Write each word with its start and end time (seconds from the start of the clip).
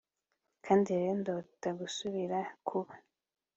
kandi 0.65 0.87
rero 0.97 1.13
ndota 1.21 1.69
gusubira 1.79 2.37
kuba 2.67 2.93